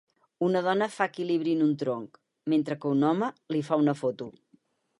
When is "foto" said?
4.01-4.31